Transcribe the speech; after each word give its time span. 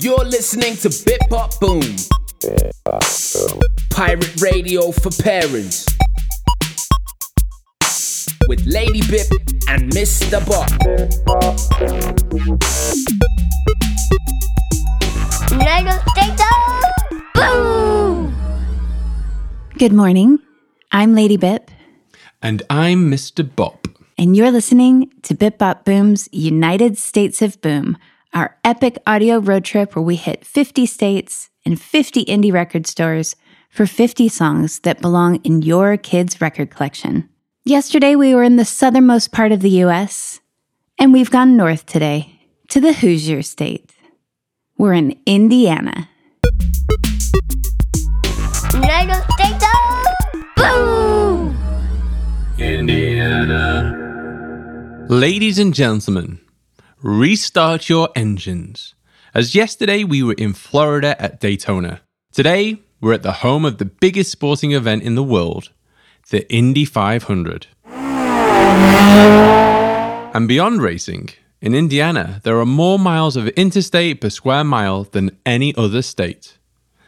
You're 0.00 0.24
listening 0.24 0.76
to 0.78 0.88
Bip 1.04 1.20
Bop 1.28 1.58
Boom. 1.60 1.82
Pirate 3.90 4.40
radio 4.40 4.90
for 4.92 5.10
parents. 5.22 5.86
With 8.48 8.64
Lady 8.66 9.02
Bip 9.10 9.26
and 9.68 9.90
Mr. 9.92 10.40
Bop. 10.46 10.70
United 15.50 16.00
States 16.10 16.42
of 16.42 17.34
Boom! 17.34 18.34
Good 19.78 19.92
morning. 19.92 20.38
I'm 20.92 21.14
Lady 21.14 21.36
Bip, 21.36 21.70
And 22.42 22.62
I'm 22.70 23.10
Mr. 23.10 23.44
Bop. 23.56 23.86
and 24.18 24.36
you're 24.36 24.50
listening 24.50 25.10
to 25.22 25.34
Bip 25.34 25.58
Bop 25.58 25.84
Boom's 25.84 26.28
United 26.32 26.98
States 26.98 27.40
of 27.42 27.60
Boom, 27.60 27.96
our 28.32 28.56
epic 28.64 28.98
audio 29.06 29.38
road 29.38 29.64
trip 29.64 29.94
where 29.94 30.02
we 30.02 30.16
hit 30.16 30.44
50 30.44 30.86
states 30.86 31.50
and 31.64 31.80
50 31.80 32.24
indie 32.26 32.52
record 32.52 32.86
stores 32.86 33.36
for 33.68 33.86
50 33.86 34.28
songs 34.28 34.80
that 34.80 35.00
belong 35.00 35.36
in 35.44 35.62
your 35.62 35.96
kids' 35.96 36.40
record 36.40 36.70
collection. 36.70 37.28
Yesterday, 37.64 38.16
we 38.16 38.34
were 38.34 38.42
in 38.42 38.56
the 38.56 38.64
southernmost 38.64 39.32
part 39.32 39.52
of 39.52 39.60
the 39.60 39.84
US, 39.84 40.40
and 40.98 41.12
we've 41.12 41.30
gone 41.30 41.56
north 41.56 41.86
today 41.86 42.40
to 42.68 42.80
the 42.80 42.92
Hoosier 42.92 43.42
State. 43.42 43.92
We're 44.78 44.94
in 44.94 45.20
Indiana. 45.26 46.08
United 48.72 49.22
States 49.32 49.64
of 49.64 49.80
Boom! 50.56 51.56
Ladies 55.08 55.58
and 55.58 55.74
gentlemen, 55.74 56.40
restart 57.02 57.88
your 57.88 58.10
engines. 58.14 58.94
As 59.32 59.54
yesterday 59.54 60.04
we 60.04 60.22
were 60.22 60.34
in 60.34 60.52
Florida 60.52 61.20
at 61.20 61.40
Daytona. 61.40 62.02
Today 62.32 62.82
we're 63.00 63.14
at 63.14 63.22
the 63.22 63.32
home 63.32 63.64
of 63.64 63.78
the 63.78 63.84
biggest 63.86 64.30
sporting 64.30 64.72
event 64.72 65.02
in 65.02 65.14
the 65.14 65.22
world, 65.22 65.70
the 66.30 66.50
Indy 66.52 66.84
500. 66.84 67.66
And 70.32 70.46
beyond 70.46 70.82
racing, 70.82 71.30
in 71.60 71.74
Indiana, 71.74 72.40
there 72.44 72.58
are 72.58 72.66
more 72.66 72.98
miles 72.98 73.36
of 73.36 73.48
interstate 73.48 74.20
per 74.20 74.30
square 74.30 74.64
mile 74.64 75.04
than 75.04 75.38
any 75.46 75.74
other 75.76 76.02
state. 76.02 76.58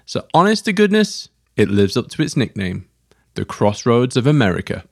So, 0.04 0.26
honest 0.34 0.64
to 0.66 0.72
goodness, 0.72 1.28
it 1.56 1.68
lives 1.68 1.96
up 1.96 2.08
to 2.08 2.22
its 2.22 2.36
nickname, 2.36 2.86
the 3.34 3.44
Crossroads 3.44 4.16
of 4.16 4.26
America. 4.26 4.84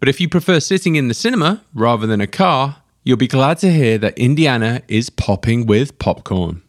But 0.00 0.08
if 0.08 0.20
you 0.20 0.28
prefer 0.28 0.60
sitting 0.60 0.96
in 0.96 1.08
the 1.08 1.14
cinema 1.14 1.64
rather 1.74 2.06
than 2.06 2.20
a 2.20 2.26
car, 2.26 2.82
you'll 3.08 3.16
be 3.16 3.26
glad 3.26 3.56
to 3.56 3.72
hear 3.72 3.96
that 3.96 4.18
Indiana 4.18 4.82
is 4.86 5.08
popping 5.08 5.64
with 5.64 5.98
popcorn. 5.98 6.60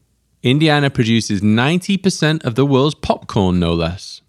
Indiana 0.42 0.90
produces 0.90 1.42
90% 1.42 2.46
of 2.46 2.56
the 2.56 2.66
world's 2.66 2.96
popcorn, 2.96 3.60
no 3.60 3.74
less. 3.74 4.22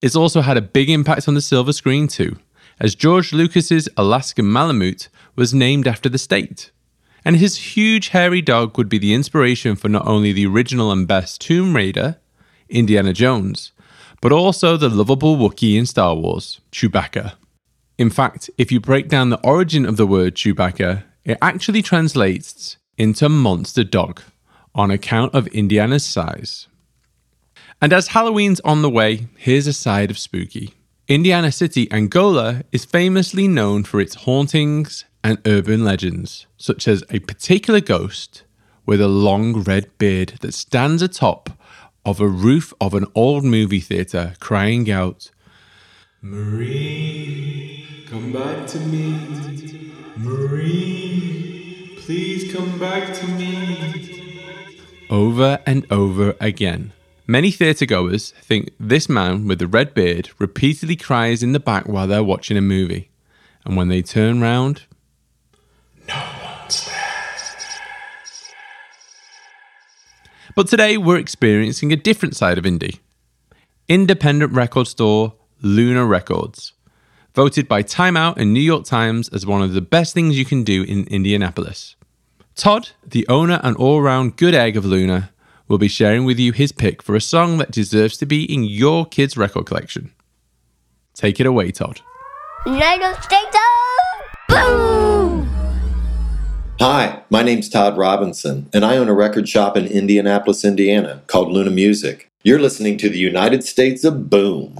It's 0.00 0.16
also 0.16 0.40
had 0.40 0.56
a 0.56 0.62
big 0.62 0.88
impact 0.88 1.28
on 1.28 1.34
the 1.34 1.42
silver 1.42 1.74
screen, 1.74 2.08
too, 2.08 2.38
as 2.80 2.94
George 2.94 3.34
Lucas's 3.34 3.90
Alaskan 3.98 4.50
Malamute 4.50 5.10
was 5.36 5.52
named 5.52 5.86
after 5.86 6.08
the 6.08 6.16
state. 6.16 6.70
And 7.26 7.36
his 7.36 7.76
huge 7.76 8.08
hairy 8.08 8.40
dog 8.40 8.78
would 8.78 8.88
be 8.88 8.96
the 8.96 9.12
inspiration 9.12 9.76
for 9.76 9.90
not 9.90 10.06
only 10.06 10.32
the 10.32 10.46
original 10.46 10.90
and 10.90 11.06
best 11.06 11.42
Tomb 11.42 11.76
Raider, 11.76 12.16
Indiana 12.70 13.12
Jones, 13.12 13.72
but 14.22 14.32
also 14.32 14.78
the 14.78 14.88
lovable 14.88 15.36
Wookiee 15.36 15.76
in 15.76 15.84
Star 15.84 16.14
Wars, 16.14 16.62
Chewbacca. 16.72 17.34
In 18.02 18.10
fact, 18.10 18.50
if 18.58 18.72
you 18.72 18.80
break 18.80 19.08
down 19.08 19.30
the 19.30 19.38
origin 19.44 19.86
of 19.86 19.96
the 19.96 20.08
word 20.08 20.34
Chewbacca, 20.34 21.04
it 21.24 21.38
actually 21.40 21.82
translates 21.82 22.76
into 22.98 23.28
monster 23.28 23.84
dog 23.84 24.20
on 24.74 24.90
account 24.90 25.32
of 25.36 25.46
Indiana's 25.46 26.04
size. 26.04 26.66
And 27.80 27.92
as 27.92 28.08
Halloween's 28.08 28.58
on 28.64 28.82
the 28.82 28.90
way, 28.90 29.28
here's 29.36 29.68
a 29.68 29.72
side 29.72 30.10
of 30.10 30.18
spooky. 30.18 30.74
Indiana 31.06 31.52
City, 31.52 31.86
Angola, 31.92 32.64
is 32.72 32.84
famously 32.84 33.46
known 33.46 33.84
for 33.84 34.00
its 34.00 34.16
hauntings 34.16 35.04
and 35.22 35.38
urban 35.46 35.84
legends, 35.84 36.48
such 36.56 36.88
as 36.88 37.04
a 37.08 37.20
particular 37.20 37.80
ghost 37.80 38.42
with 38.84 39.00
a 39.00 39.06
long 39.06 39.62
red 39.62 39.96
beard 39.98 40.30
that 40.40 40.54
stands 40.54 41.02
atop 41.02 41.50
of 42.04 42.20
a 42.20 42.26
roof 42.26 42.74
of 42.80 42.94
an 42.94 43.06
old 43.14 43.44
movie 43.44 43.78
theater 43.78 44.34
crying 44.40 44.90
out, 44.90 45.30
Marie, 46.24 47.84
come 48.06 48.32
back 48.32 48.68
to 48.68 48.78
me. 48.78 49.90
Marie, 50.16 51.98
please 51.98 52.52
come 52.54 52.78
back 52.78 53.12
to 53.12 53.26
me. 53.26 54.78
Over 55.10 55.58
and 55.66 55.84
over 55.90 56.36
again. 56.38 56.92
Many 57.26 57.50
theatregoers 57.50 58.32
think 58.34 58.70
this 58.78 59.08
man 59.08 59.48
with 59.48 59.58
the 59.58 59.66
red 59.66 59.94
beard 59.94 60.30
repeatedly 60.38 60.94
cries 60.94 61.42
in 61.42 61.54
the 61.54 61.58
back 61.58 61.88
while 61.88 62.06
they're 62.06 62.22
watching 62.22 62.56
a 62.56 62.60
movie. 62.60 63.10
And 63.64 63.76
when 63.76 63.88
they 63.88 64.00
turn 64.00 64.40
round, 64.40 64.82
no 66.06 66.22
one's 66.44 66.86
there. 66.86 66.94
But 70.54 70.68
today 70.68 70.96
we're 70.96 71.16
experiencing 71.16 71.92
a 71.92 71.96
different 71.96 72.36
side 72.36 72.58
of 72.58 72.64
indie. 72.64 73.00
Independent 73.88 74.52
record 74.52 74.86
store 74.86 75.34
Luna 75.64 76.04
Records, 76.04 76.72
voted 77.34 77.68
by 77.68 77.82
Time 77.82 78.16
Out 78.16 78.36
and 78.36 78.52
New 78.52 78.60
York 78.60 78.84
Times 78.84 79.28
as 79.28 79.46
one 79.46 79.62
of 79.62 79.74
the 79.74 79.80
best 79.80 80.12
things 80.12 80.36
you 80.36 80.44
can 80.44 80.64
do 80.64 80.82
in 80.82 81.06
Indianapolis. 81.06 81.94
Todd, 82.56 82.90
the 83.06 83.26
owner 83.28 83.60
and 83.62 83.76
all 83.76 84.02
round 84.02 84.36
good 84.36 84.54
egg 84.54 84.76
of 84.76 84.84
Luna, 84.84 85.30
will 85.68 85.78
be 85.78 85.86
sharing 85.86 86.24
with 86.24 86.40
you 86.40 86.50
his 86.50 86.72
pick 86.72 87.00
for 87.00 87.14
a 87.14 87.20
song 87.20 87.58
that 87.58 87.70
deserves 87.70 88.16
to 88.16 88.26
be 88.26 88.42
in 88.44 88.64
your 88.64 89.06
kids' 89.06 89.36
record 89.36 89.64
collection. 89.66 90.12
Take 91.14 91.38
it 91.38 91.46
away, 91.46 91.70
Todd. 91.70 92.00
United 92.66 93.22
States 93.22 93.56
of 93.56 94.48
Boom! 94.48 95.48
Hi, 96.80 97.22
my 97.30 97.42
name's 97.42 97.68
Todd 97.68 97.96
Robinson, 97.96 98.68
and 98.74 98.84
I 98.84 98.96
own 98.96 99.08
a 99.08 99.14
record 99.14 99.48
shop 99.48 99.76
in 99.76 99.86
Indianapolis, 99.86 100.64
Indiana 100.64 101.22
called 101.28 101.52
Luna 101.52 101.70
Music. 101.70 102.28
You're 102.42 102.58
listening 102.58 102.98
to 102.98 103.08
the 103.08 103.18
United 103.18 103.62
States 103.62 104.02
of 104.02 104.28
Boom. 104.28 104.76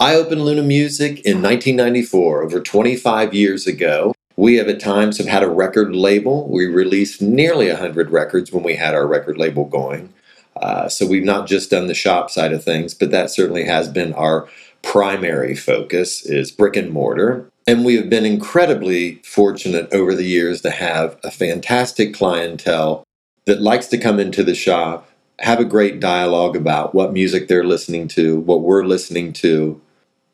I 0.00 0.14
opened 0.14 0.44
Luna 0.44 0.62
Music 0.62 1.18
in 1.24 1.42
1994, 1.42 2.44
over 2.44 2.60
25 2.60 3.34
years 3.34 3.66
ago. 3.66 4.14
We 4.36 4.54
have 4.54 4.68
at 4.68 4.78
times 4.78 5.18
have 5.18 5.26
had 5.26 5.42
a 5.42 5.50
record 5.50 5.92
label. 5.92 6.48
We 6.48 6.66
released 6.66 7.20
nearly 7.20 7.66
100 7.66 8.10
records 8.10 8.52
when 8.52 8.62
we 8.62 8.76
had 8.76 8.94
our 8.94 9.08
record 9.08 9.38
label 9.38 9.64
going. 9.64 10.14
Uh, 10.54 10.88
so 10.88 11.04
we've 11.04 11.24
not 11.24 11.48
just 11.48 11.70
done 11.70 11.88
the 11.88 11.94
shop 11.94 12.30
side 12.30 12.52
of 12.52 12.62
things, 12.62 12.94
but 12.94 13.10
that 13.10 13.30
certainly 13.30 13.64
has 13.64 13.88
been 13.88 14.12
our 14.12 14.48
primary 14.82 15.56
focus 15.56 16.24
is 16.24 16.52
brick 16.52 16.76
and 16.76 16.92
mortar. 16.92 17.50
And 17.66 17.84
we 17.84 17.96
have 17.96 18.08
been 18.08 18.24
incredibly 18.24 19.16
fortunate 19.24 19.92
over 19.92 20.14
the 20.14 20.26
years 20.26 20.60
to 20.60 20.70
have 20.70 21.18
a 21.24 21.30
fantastic 21.32 22.14
clientele 22.14 23.02
that 23.46 23.60
likes 23.60 23.88
to 23.88 23.98
come 23.98 24.20
into 24.20 24.44
the 24.44 24.54
shop, 24.54 25.10
have 25.40 25.58
a 25.58 25.64
great 25.64 25.98
dialogue 25.98 26.54
about 26.54 26.94
what 26.94 27.12
music 27.12 27.48
they're 27.48 27.64
listening 27.64 28.06
to, 28.08 28.38
what 28.38 28.62
we're 28.62 28.84
listening 28.84 29.32
to, 29.32 29.80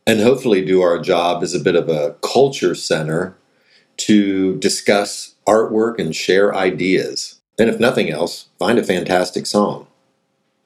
and 0.07 0.21
hopefully 0.21 0.65
do 0.65 0.83
our 0.83 0.99
job 0.99 1.43
as 1.43 1.55
a 1.55 1.61
bit 1.61 1.75
of 1.75 1.89
a 1.89 2.15
culture 2.21 2.75
center 2.75 3.37
to 3.97 4.57
discuss 4.59 5.35
artwork 5.47 5.99
and 5.99 6.15
share 6.15 6.55
ideas. 6.55 7.41
And 7.59 7.71
if 7.71 7.79
nothing 7.79 8.11
else, 8.11 8.49
find 8.59 8.79
a 8.79 8.85
fantastic 8.85 9.47
song, 9.47 9.87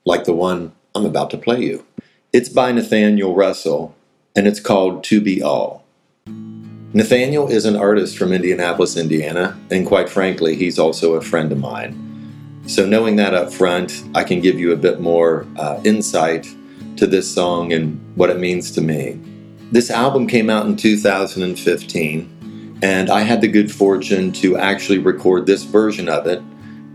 like 0.04 0.25
the 0.25 0.34
one 0.34 0.72
I'm 0.94 1.04
about 1.04 1.31
to 1.31 1.38
play 1.38 1.60
you. 1.60 1.84
It's 2.32 2.48
by 2.48 2.72
Nathaniel 2.72 3.34
Russell, 3.34 3.94
and 4.34 4.47
it's 4.47 4.60
called 4.60 5.04
To 5.04 5.21
Be 5.21 5.43
All. 5.43 5.84
Nathaniel 6.94 7.48
is 7.48 7.66
an 7.66 7.77
artist 7.77 8.16
from 8.16 8.32
Indianapolis, 8.32 8.97
Indiana, 8.97 9.59
and 9.71 9.87
quite 9.87 10.09
frankly, 10.09 10.56
he's 10.56 10.78
also 10.78 11.15
a 11.15 11.21
friend 11.21 11.53
of 11.53 11.59
mine. 11.59 12.04
So, 12.66 12.87
knowing 12.87 13.16
that 13.16 13.34
up 13.34 13.53
front, 13.53 14.04
I 14.15 14.24
can 14.24 14.41
give 14.41 14.59
you 14.59 14.72
a 14.72 14.77
bit 14.77 15.01
more 15.01 15.47
uh, 15.57 15.80
insight 15.84 16.48
to 16.97 17.07
this 17.07 17.33
song 17.33 17.72
and 17.72 18.01
what 18.16 18.30
it 18.30 18.39
means 18.39 18.71
to 18.72 18.80
me. 18.80 19.18
This 19.70 19.91
album 19.91 20.26
came 20.26 20.48
out 20.48 20.65
in 20.65 20.76
2015, 20.76 22.78
and 22.82 23.10
I 23.10 23.20
had 23.20 23.42
the 23.42 23.48
good 23.48 23.70
fortune 23.70 24.32
to 24.32 24.56
actually 24.56 24.97
record 24.97 25.44
this 25.44 25.65
version 25.65 26.09
of 26.09 26.26
it, 26.26 26.42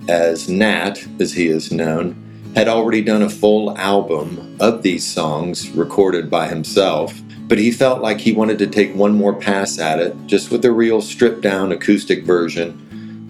as 0.09 0.49
Nat, 0.49 1.05
as 1.19 1.33
he 1.33 1.47
is 1.47 1.71
known, 1.71 2.15
had 2.55 2.67
already 2.67 3.03
done 3.03 3.21
a 3.21 3.29
full 3.29 3.77
album 3.77 4.57
of 4.59 4.81
these 4.81 5.05
songs 5.05 5.69
recorded 5.69 6.31
by 6.31 6.47
himself. 6.47 7.13
But 7.47 7.59
he 7.59 7.71
felt 7.71 8.01
like 8.01 8.19
he 8.19 8.31
wanted 8.31 8.57
to 8.57 8.67
take 8.67 8.95
one 8.95 9.13
more 9.13 9.35
pass 9.35 9.77
at 9.77 9.99
it, 9.99 10.15
just 10.25 10.49
with 10.49 10.65
a 10.65 10.71
real 10.71 10.99
stripped 10.99 11.41
down 11.41 11.71
acoustic 11.71 12.23
version, 12.23 12.73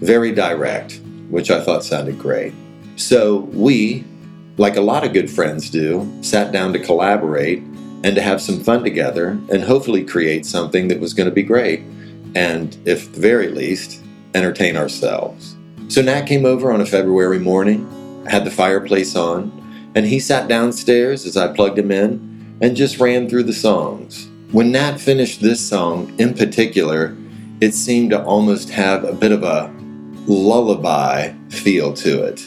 very 0.00 0.32
direct, 0.32 1.02
which 1.28 1.50
I 1.50 1.60
thought 1.60 1.84
sounded 1.84 2.18
great. 2.18 2.54
So 2.96 3.40
we, 3.52 4.04
like 4.56 4.76
a 4.76 4.80
lot 4.80 5.04
of 5.04 5.12
good 5.12 5.30
friends 5.30 5.68
do, 5.68 6.10
sat 6.22 6.50
down 6.50 6.72
to 6.72 6.78
collaborate 6.78 7.62
and 8.04 8.14
to 8.14 8.22
have 8.22 8.40
some 8.40 8.60
fun 8.60 8.84
together 8.84 9.30
and 9.50 9.64
hopefully 9.64 10.04
create 10.04 10.44
something 10.44 10.88
that 10.88 11.00
was 11.00 11.14
going 11.14 11.28
to 11.28 11.34
be 11.34 11.42
great 11.42 11.80
and, 12.34 12.76
if 12.84 13.12
the 13.12 13.20
very 13.20 13.48
least, 13.48 14.00
entertain 14.34 14.76
ourselves. 14.76 15.56
So 15.88 16.02
Nat 16.02 16.26
came 16.26 16.44
over 16.44 16.70
on 16.70 16.82
a 16.82 16.86
February 16.86 17.38
morning, 17.38 18.24
had 18.26 18.44
the 18.44 18.50
fireplace 18.50 19.16
on, 19.16 19.90
and 19.94 20.04
he 20.04 20.20
sat 20.20 20.48
downstairs 20.48 21.24
as 21.24 21.36
I 21.36 21.54
plugged 21.54 21.78
him 21.78 21.90
in 21.90 22.58
and 22.60 22.76
just 22.76 23.00
ran 23.00 23.28
through 23.28 23.44
the 23.44 23.52
songs. 23.54 24.28
When 24.52 24.70
Nat 24.72 24.98
finished 24.98 25.40
this 25.40 25.66
song 25.66 26.14
in 26.18 26.34
particular, 26.34 27.16
it 27.62 27.72
seemed 27.72 28.10
to 28.10 28.22
almost 28.22 28.68
have 28.68 29.04
a 29.04 29.14
bit 29.14 29.32
of 29.32 29.44
a 29.44 29.72
lullaby 30.26 31.32
feel 31.48 31.94
to 31.94 32.22
it. 32.24 32.42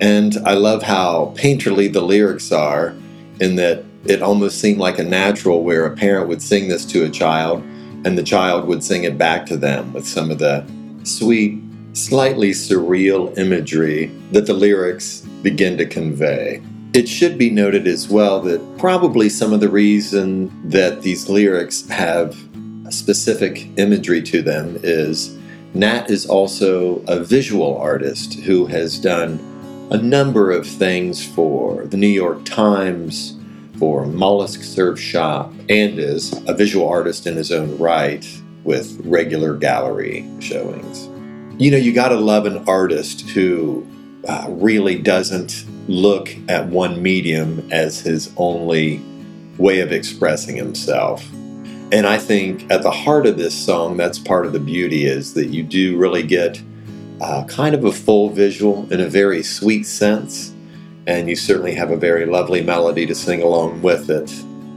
And 0.00 0.36
I 0.46 0.54
love 0.54 0.82
how 0.82 1.34
painterly 1.36 1.92
the 1.92 2.00
lyrics 2.02 2.50
are, 2.50 2.94
in 3.40 3.56
that 3.56 3.84
it 4.08 4.22
almost 4.22 4.60
seemed 4.60 4.78
like 4.78 4.98
a 4.98 5.04
natural 5.04 5.62
where 5.62 5.86
a 5.86 5.96
parent 5.96 6.28
would 6.28 6.42
sing 6.42 6.68
this 6.68 6.84
to 6.86 7.04
a 7.04 7.10
child 7.10 7.62
and 8.04 8.16
the 8.16 8.22
child 8.22 8.66
would 8.66 8.84
sing 8.84 9.04
it 9.04 9.18
back 9.18 9.46
to 9.46 9.56
them 9.56 9.92
with 9.92 10.06
some 10.06 10.30
of 10.30 10.38
the 10.38 10.64
sweet, 11.02 11.60
slightly 11.92 12.50
surreal 12.50 13.36
imagery 13.38 14.06
that 14.32 14.46
the 14.46 14.54
lyrics 14.54 15.20
begin 15.42 15.76
to 15.78 15.86
convey. 15.86 16.62
It 16.92 17.08
should 17.08 17.36
be 17.36 17.50
noted 17.50 17.86
as 17.86 18.08
well 18.08 18.40
that 18.42 18.78
probably 18.78 19.28
some 19.28 19.52
of 19.52 19.60
the 19.60 19.68
reason 19.68 20.50
that 20.70 21.02
these 21.02 21.28
lyrics 21.28 21.86
have 21.88 22.36
specific 22.90 23.68
imagery 23.76 24.22
to 24.22 24.42
them 24.42 24.78
is 24.82 25.36
Nat 25.74 26.10
is 26.10 26.24
also 26.24 27.02
a 27.06 27.20
visual 27.20 27.76
artist 27.76 28.34
who 28.40 28.66
has 28.66 28.98
done 28.98 29.38
a 29.90 29.98
number 29.98 30.50
of 30.50 30.66
things 30.66 31.24
for 31.24 31.84
the 31.86 31.96
New 31.96 32.06
York 32.06 32.44
Times, 32.44 33.35
for 33.78 34.06
Mollusk 34.06 34.62
Surf 34.62 34.98
Shop, 34.98 35.52
and 35.68 35.98
is 35.98 36.32
a 36.46 36.54
visual 36.54 36.88
artist 36.88 37.26
in 37.26 37.36
his 37.36 37.52
own 37.52 37.76
right 37.78 38.26
with 38.64 39.00
regular 39.04 39.54
gallery 39.56 40.28
showings. 40.40 41.08
You 41.58 41.70
know, 41.70 41.76
you 41.76 41.92
gotta 41.92 42.16
love 42.16 42.46
an 42.46 42.64
artist 42.68 43.22
who 43.30 43.86
uh, 44.28 44.46
really 44.48 44.98
doesn't 44.98 45.64
look 45.88 46.34
at 46.48 46.66
one 46.66 47.02
medium 47.02 47.66
as 47.70 48.00
his 48.00 48.32
only 48.36 49.00
way 49.56 49.80
of 49.80 49.92
expressing 49.92 50.56
himself. 50.56 51.26
And 51.92 52.06
I 52.06 52.18
think 52.18 52.70
at 52.70 52.82
the 52.82 52.90
heart 52.90 53.26
of 53.26 53.38
this 53.38 53.54
song, 53.54 53.96
that's 53.96 54.18
part 54.18 54.44
of 54.44 54.52
the 54.52 54.58
beauty 54.58 55.06
is 55.06 55.34
that 55.34 55.46
you 55.46 55.62
do 55.62 55.96
really 55.96 56.24
get 56.24 56.60
uh, 57.20 57.44
kind 57.44 57.74
of 57.74 57.84
a 57.84 57.92
full 57.92 58.30
visual 58.30 58.92
in 58.92 59.00
a 59.00 59.08
very 59.08 59.42
sweet 59.42 59.84
sense, 59.84 60.52
and 61.06 61.28
you 61.28 61.36
certainly 61.36 61.74
have 61.74 61.90
a 61.90 61.96
very 61.96 62.26
lovely 62.26 62.62
melody 62.62 63.06
to 63.06 63.14
sing 63.14 63.42
along 63.42 63.82
with 63.82 64.10
it. 64.10 64.32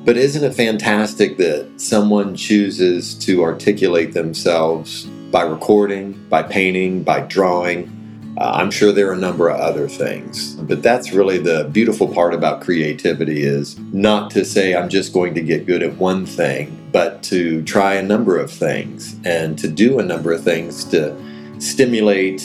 But 0.06 0.18
isn't 0.18 0.44
it 0.44 0.54
fantastic 0.54 1.38
that 1.38 1.70
someone 1.78 2.36
chooses 2.36 3.16
to 3.26 3.44
articulate 3.44 4.14
themselves 4.14 5.06
by 5.32 5.44
recording, 5.44 6.14
by 6.30 6.44
painting, 6.44 7.04
by 7.04 7.22
drawing? 7.22 7.96
Uh, 8.38 8.52
I'm 8.56 8.72
sure 8.72 8.94
there 8.94 9.10
are 9.10 9.14
a 9.14 9.18
number 9.18 9.50
of 9.50 9.60
other 9.60 9.90
things, 9.90 10.56
but 10.56 10.82
that's 10.82 11.12
really 11.12 11.40
the 11.40 11.70
beautiful 11.74 12.08
part 12.08 12.34
about 12.34 12.62
creativity 12.62 13.44
is 13.44 13.78
not 13.92 14.32
to 14.32 14.46
say 14.46 14.76
I'm 14.76 14.88
just 14.88 15.12
going 15.12 15.34
to 15.34 15.42
get 15.42 15.66
good 15.66 15.84
at 15.84 15.94
one 15.98 16.26
thing, 16.26 16.90
but 16.94 17.22
to 17.24 17.62
try 17.64 17.96
a 17.96 18.04
number 18.04 18.38
of 18.38 18.50
things 18.50 19.16
and 19.26 19.60
to 19.60 19.68
do 19.68 20.00
a 20.00 20.04
number 20.04 20.32
of 20.32 20.44
things 20.44 20.86
to 20.86 21.14
stimulate 21.60 22.42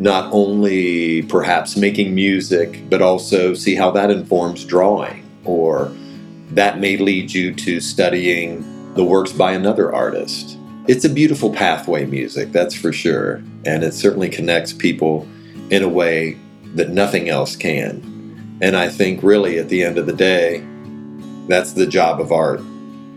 not 0.00 0.32
only 0.32 1.22
perhaps 1.22 1.76
making 1.76 2.14
music, 2.14 2.82
but 2.88 3.02
also 3.02 3.52
see 3.52 3.74
how 3.74 3.90
that 3.90 4.10
informs 4.10 4.64
drawing, 4.64 5.22
or 5.44 5.92
that 6.50 6.80
may 6.80 6.96
lead 6.96 7.32
you 7.32 7.54
to 7.54 7.80
studying 7.80 8.94
the 8.94 9.04
works 9.04 9.30
by 9.30 9.52
another 9.52 9.94
artist. 9.94 10.56
It's 10.88 11.04
a 11.04 11.08
beautiful 11.10 11.52
pathway, 11.52 12.06
music, 12.06 12.50
that's 12.50 12.74
for 12.74 12.92
sure, 12.92 13.42
and 13.66 13.84
it 13.84 13.92
certainly 13.92 14.30
connects 14.30 14.72
people 14.72 15.28
in 15.68 15.82
a 15.82 15.88
way 15.88 16.38
that 16.74 16.88
nothing 16.88 17.28
else 17.28 17.54
can. 17.54 18.58
And 18.62 18.76
I 18.76 18.88
think, 18.88 19.22
really, 19.22 19.58
at 19.58 19.68
the 19.68 19.84
end 19.84 19.98
of 19.98 20.06
the 20.06 20.14
day, 20.14 20.66
that's 21.46 21.74
the 21.74 21.86
job 21.86 22.20
of 22.20 22.32
art 22.32 22.60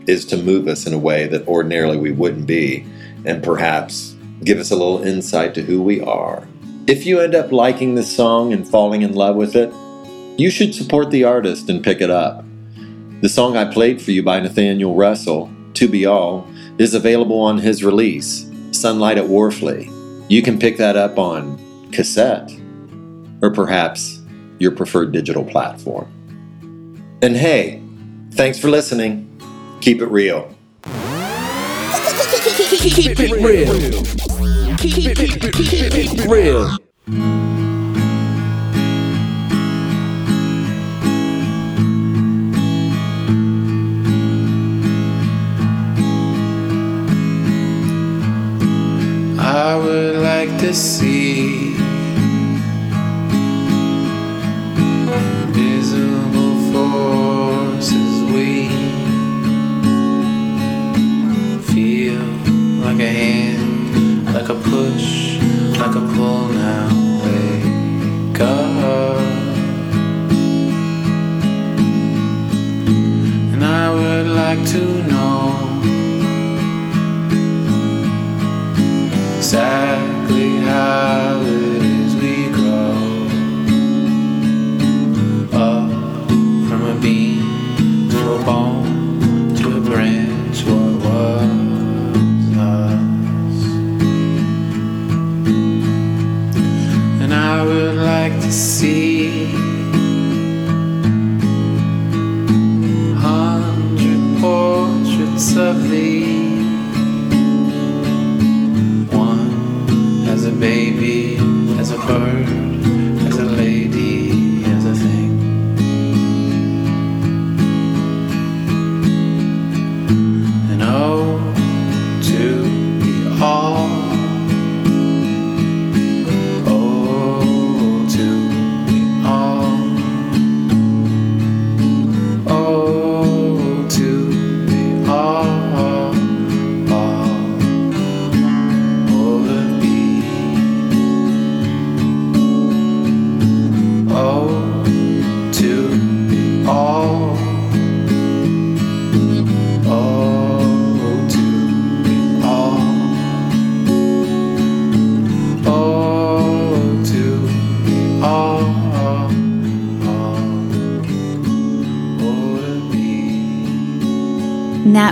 is 0.06 0.26
to 0.26 0.38
move 0.38 0.68
us 0.68 0.86
in 0.86 0.94
a 0.94 1.00
way 1.00 1.28
that 1.28 1.48
ordinarily 1.48 1.98
we 1.98 2.12
wouldn't 2.12 2.46
be, 2.46 2.86
and 3.26 3.42
perhaps 3.42 4.16
give 4.44 4.60
us 4.60 4.70
a 4.70 4.76
little 4.76 5.02
insight 5.02 5.54
to 5.56 5.62
who 5.62 5.82
we 5.82 6.02
are. 6.02 6.46
If 6.86 7.06
you 7.06 7.22
end 7.22 7.34
up 7.34 7.54
liking 7.54 7.96
this 7.96 8.14
song 8.14 8.52
and 8.52 8.68
falling 8.68 9.04
in 9.04 9.14
love 9.14 9.38
with 9.38 9.56
it, 9.56 9.74
you 10.38 10.50
should 10.50 10.76
support 10.76 11.12
the 11.12 11.24
artist 11.24 11.70
and 11.70 11.82
pick 11.82 12.02
it 12.02 12.10
up. 12.10 12.44
The 13.22 13.30
song 13.30 13.56
I 13.56 13.72
played 13.72 14.02
for 14.02 14.12
you 14.12 14.22
by 14.22 14.42
Nathaniel 14.42 14.94
Russell, 14.94 15.50
To 15.76 15.88
Be 15.88 16.06
All, 16.06 16.46
is 16.78 16.94
available 16.94 17.40
on 17.40 17.58
his 17.58 17.86
release, 17.86 18.52
Sunlight 18.72 19.18
at 19.18 19.24
Wharfley. 19.24 19.90
You 20.30 20.42
can 20.42 20.60
pick 20.60 20.76
that 20.76 20.98
up 20.98 21.18
on 21.18 21.58
cassette 21.94 22.52
or 23.42 23.50
perhaps 23.50 24.22
your 24.60 24.72
preferred 24.72 25.14
digital 25.14 25.46
platform. 25.46 26.12
And 27.22 27.38
hey, 27.38 27.82
thanks 28.32 28.60
for 28.60 28.70
listening. 28.70 29.30
Keep 29.80 30.02
it 30.02 30.08
real. 30.08 30.54
Keep 32.82 33.20
it 33.20 33.32
real. 33.42 34.53
Keep 34.84 34.98
it, 34.98 35.18
keep 35.18 35.44
it, 35.46 35.54
keep 35.54 36.20
it 36.20 36.28
real. 36.28 36.78
I 49.40 49.76
would 49.78 50.18
like 50.18 50.50
to 50.60 50.74
see 50.74 51.23
like 65.94 66.04
a 66.04 66.14
pull 66.16 66.48
now. 66.48 66.90
Wake 67.24 68.40
up. 68.40 69.20
And 73.54 73.64
I 73.64 73.94
would 73.94 74.28
like 74.28 74.66
to 74.70 75.03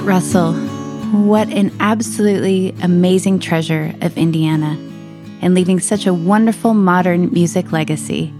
Nat 0.01 0.07
Russell, 0.07 0.53
what 1.27 1.47
an 1.49 1.71
absolutely 1.79 2.73
amazing 2.81 3.37
treasure 3.37 3.93
of 4.01 4.17
Indiana. 4.17 4.75
and 5.41 5.55
leaving 5.55 5.79
such 5.79 6.05
a 6.05 6.13
wonderful 6.13 6.73
modern 6.73 7.31
music 7.33 7.71
legacy. 7.71 8.31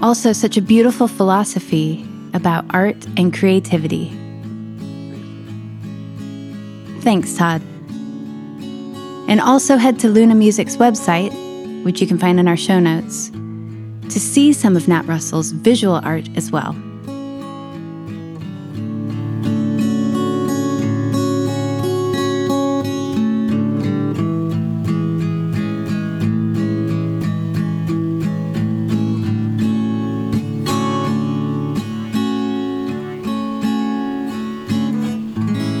Also, 0.00 0.32
such 0.32 0.56
a 0.56 0.62
beautiful 0.62 1.08
philosophy 1.08 2.06
about 2.34 2.64
art 2.70 2.96
and 3.16 3.36
creativity. 3.36 4.10
Thanks, 7.00 7.36
Todd. 7.36 7.62
And 9.26 9.40
also 9.40 9.76
head 9.76 9.98
to 10.00 10.08
Luna 10.08 10.34
Music's 10.34 10.76
website, 10.76 11.32
which 11.84 12.00
you 12.00 12.06
can 12.06 12.18
find 12.18 12.38
in 12.38 12.46
our 12.46 12.56
show 12.56 12.78
notes, 12.78 13.30
to 13.30 14.20
see 14.20 14.52
some 14.52 14.76
of 14.76 14.86
Nat 14.86 15.06
Russell's 15.06 15.50
visual 15.50 16.00
art 16.04 16.28
as 16.36 16.52
well. 16.52 16.76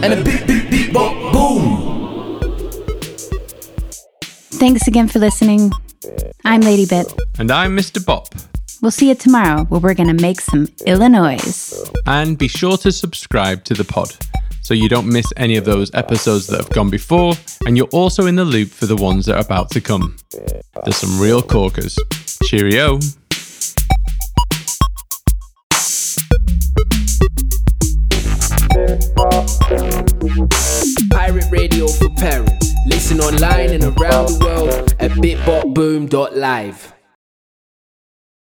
And 0.04 0.12
a 0.12 0.22
beat, 0.22 0.46
beat, 0.46 0.70
beat, 0.70 0.92
bop, 0.92 1.32
boom. 1.32 2.38
Thanks 4.52 4.86
again 4.86 5.08
for 5.08 5.18
listening. 5.18 5.72
I'm 6.44 6.60
Lady 6.60 6.84
Bip. 6.84 7.06
And 7.38 7.50
I'm 7.50 7.74
Mr. 7.74 8.04
Bop. 8.04 8.28
We'll 8.82 8.90
see 8.90 9.08
you 9.08 9.14
tomorrow 9.14 9.64
where 9.64 9.80
we're 9.80 9.94
going 9.94 10.14
to 10.14 10.22
make 10.22 10.42
some 10.42 10.68
Illinois. 10.84 11.40
And 12.04 12.36
be 12.36 12.48
sure 12.48 12.76
to 12.76 12.92
subscribe 12.92 13.64
to 13.64 13.72
the 13.72 13.84
pod 13.84 14.14
so 14.60 14.74
you 14.74 14.90
don't 14.90 15.08
miss 15.08 15.32
any 15.38 15.56
of 15.56 15.64
those 15.64 15.90
episodes 15.94 16.48
that 16.48 16.58
have 16.58 16.68
gone 16.68 16.90
before, 16.90 17.32
and 17.64 17.78
you're 17.78 17.86
also 17.86 18.26
in 18.26 18.36
the 18.36 18.44
loop 18.44 18.68
for 18.68 18.84
the 18.84 18.96
ones 18.96 19.24
that 19.24 19.36
are 19.36 19.44
about 19.44 19.70
to 19.70 19.80
come. 19.80 20.16
There's 20.84 20.96
some 20.96 21.18
real 21.18 21.40
corkers. 21.40 21.98
Cheerio. 22.44 22.98
Pirate 31.10 31.50
radio 31.50 31.86
for 31.86 32.08
parents. 32.10 32.72
Listen 32.86 33.20
online 33.20 33.70
and 33.70 33.84
around 33.84 34.28
the 34.28 34.38
world 34.44 34.94
at 35.00 35.10
bipbopboom.live. 35.12 36.93